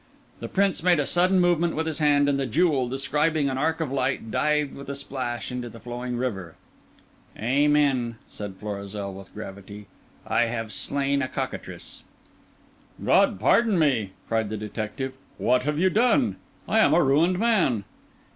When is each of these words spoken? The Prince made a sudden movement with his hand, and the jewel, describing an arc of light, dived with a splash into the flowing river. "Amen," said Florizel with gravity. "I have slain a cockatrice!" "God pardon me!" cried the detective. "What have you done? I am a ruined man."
The 0.39 0.47
Prince 0.47 0.81
made 0.81 0.99
a 0.99 1.05
sudden 1.05 1.39
movement 1.39 1.75
with 1.75 1.85
his 1.85 1.99
hand, 1.99 2.27
and 2.27 2.39
the 2.39 2.47
jewel, 2.47 2.89
describing 2.89 3.49
an 3.51 3.57
arc 3.59 3.79
of 3.79 3.91
light, 3.91 4.31
dived 4.31 4.73
with 4.73 4.89
a 4.89 4.95
splash 4.95 5.51
into 5.51 5.69
the 5.69 5.79
flowing 5.79 6.17
river. 6.17 6.55
"Amen," 7.37 8.15
said 8.27 8.55
Florizel 8.59 9.13
with 9.13 9.31
gravity. 9.31 9.85
"I 10.25 10.45
have 10.47 10.71
slain 10.71 11.21
a 11.21 11.27
cockatrice!" 11.27 12.01
"God 13.05 13.39
pardon 13.39 13.77
me!" 13.77 14.13
cried 14.27 14.49
the 14.49 14.57
detective. 14.57 15.13
"What 15.37 15.65
have 15.65 15.77
you 15.77 15.91
done? 15.91 16.37
I 16.67 16.79
am 16.79 16.95
a 16.95 17.03
ruined 17.03 17.37
man." 17.37 17.83